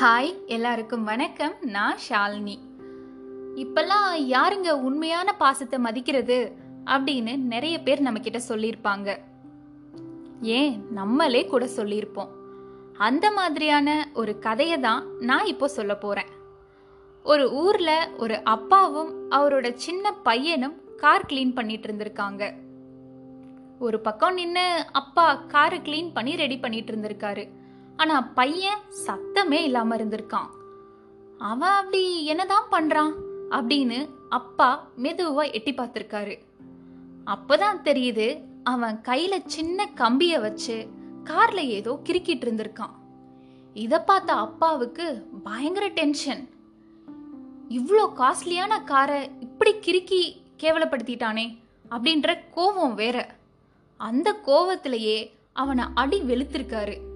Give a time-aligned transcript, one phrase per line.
[0.00, 1.54] Hi எல்லாருக்கும் வணக்கம்.
[1.60, 2.58] நான் ஷாலினி.
[3.56, 6.52] இப்பெல்லாம் யாருங்க உண்மையான பாசத்தை மதிக்கிறது
[6.84, 9.16] அப்படின்னு நிறைய பேர் நம்ம கிட்ட சொல்லியிருப்பாங்க.
[10.40, 10.92] ஏன்?
[10.92, 12.28] நம்மளே கூட சொல்லியிருப்போம்.
[12.98, 16.26] அந்த மாதிரியான ஒரு கதையை தான் நான் இப்போ சொல்ல போறேன்.
[17.22, 22.52] ஒரு ஊர்ல ஒரு அப்பாவும் அவரோட சின்ன பையனும் கார் க்ளீன் பண்ணிட்டு இருந்திருக்காங்க.
[23.78, 27.48] ஒரு பக்கம் நின்று அப்பா காரை க்ளீன் பண்ணி ரெடி பண்ணிட்டு இருந்திருக்காரு.
[27.96, 30.48] ஆனா பையன் சத்தமே இல்லாம இருந்திருக்கான்.
[31.38, 33.12] அவன் அப்படி என்னதான் பண்றான்
[33.50, 36.38] அப்படின்னு அப்பா மெதுவா எட்டி பார்த்திருக்காரு.
[37.26, 40.88] அப்பதான் தெரியுது அவன் கையில சின்ன கம்பிய வச்சு
[41.24, 42.94] கார்ல ஏதோ கிறுக்கிட்டு இருந்திருக்கான்.
[43.74, 46.48] இத பார்த்த அப்பாவுக்கு பயங்கர டென்ஷன்.
[47.68, 51.58] இவ்வளோ காஸ்ட்லியான காரை இப்படி கிறுக்கி கேவலப்படுத்திட்டானே
[51.90, 53.34] அப்படின்ற கோவம் வேற.
[53.96, 57.09] அந்த கோவத்திலேயே அவனை அடி வெளுத்திருக்காரு.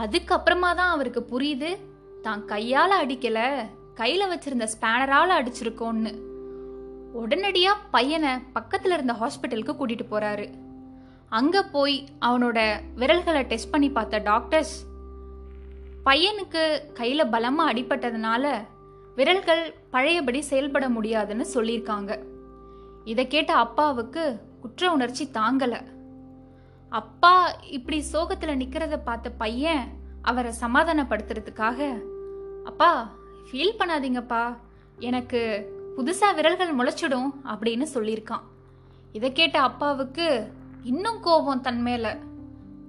[0.00, 1.70] அதுக்கப்புறமா தான் அவருக்கு புரியுது.
[2.22, 3.38] தான் கையால் அடிக்கல
[3.94, 6.12] கையில் வச்சிருந்த ஸ்பேனரால் அடிச்சிருக்கோன்னு.
[7.12, 10.46] உடனடியாக பையனை பக்கத்தில் இருந்த ஹாஸ்பிட்டலுக்கு கூட்டிகிட்டு போறாரு.
[11.28, 12.58] அங்கே போய் அவனோட
[12.94, 14.74] விரல்களை டெஸ்ட் பண்ணி பார்த்த டாக்டர்ஸ்
[16.06, 16.62] பையனுக்கு
[16.94, 18.44] கையில் பலமாக அடிபட்டதுனால
[19.16, 22.12] விரல்கள் பழையபடி செயல்பட முடியாதுன்னு சொல்லியிருக்காங்க.
[23.04, 24.24] இதை கேட்ட அப்பாவுக்கு
[24.62, 25.80] குற்ற உணர்ச்சி தாங்கலை.
[26.98, 27.34] அப்பா
[27.76, 29.84] இப்படி சோகத்துல நிக்கிறத பார்த்த பையன்
[30.22, 31.78] அவரை சமாதானப்படுத்துறதுக்காக
[32.64, 32.90] அப்பா
[33.46, 34.56] ஃபீல் பண்ணாதீங்கப்பா.
[34.98, 35.40] எனக்கு
[35.96, 38.44] புதுசா விரல்கள் முளைச்சிடும் அப்படின்னு சொல்லியிருக்கான்.
[39.12, 42.18] இதை கேட்ட அப்பாவுக்கு இன்னும் கோபம் தன் மேல.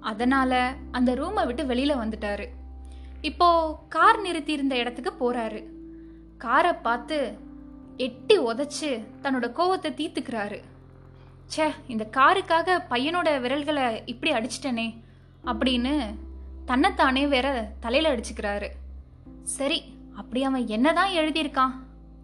[0.00, 2.46] அதனால அந்த ரூமை விட்டு வெளியில வந்துட்டாரு.
[3.20, 3.48] இப்போ
[3.88, 5.62] கார் நிறுத்தி இருந்த இடத்துக்கு போறாரு.
[6.36, 7.38] காரை பார்த்து
[7.96, 10.60] எட்டி உதச்சு தன்னோட கோவத்தை தீர்த்துக்கிறாரு.
[11.48, 15.02] ச்சே இந்த காருக்காக பையனோட விரல்களை இப்படி அடிச்சிட்டனே
[15.44, 16.14] அப்படின்னு
[16.64, 18.68] தன்னைத்தானே வேற தலையில் அடிச்சுக்கிறாரு.
[19.42, 21.72] சரி அப்படி அவன் என்னதான் எழுதியிருக்கான்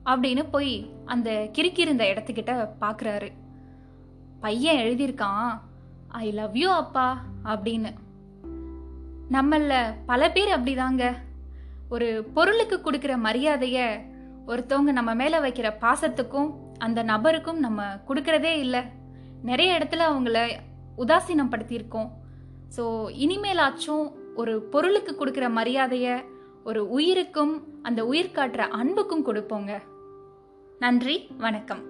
[0.04, 3.32] அப்படின்னு போய் அந்த கிறுக்கி இருந்த இடத்துக்கிட்ட பார்க்குறாரு
[4.41, 5.60] பையன் எழுதியிருக்கான்
[6.09, 7.92] ஐ லவ் யூ அப்பா அப்படின்னு.
[9.30, 11.16] நம்மள பல பேர் அப்படிதாங்க.
[11.88, 13.86] ஒரு பொருளுக்கு கொடுக்குற மரியாதையை
[14.47, 18.98] ஒருத்தவங்க நம்ம மேலே வைக்கிற பாசத்துக்கும் அந்த நபருக்கும் நம்ம கொடுக்கறதே இல்லை.
[19.42, 20.58] நிறைய இடத்துல அவங்கள
[20.98, 22.08] உதாசீனம் படுத்தியிருக்கோம்
[22.76, 26.24] ஸோ இனிமேலாச்சும் ஒரு பொருளுக்கு கொடுக்குற மரியாதையை
[26.64, 29.82] ஒரு உயிருக்கும் அந்த உயிர் காட்டுற அன்புக்கும் கொடுப்போங்க.
[30.78, 31.89] நன்றி வணக்கம்.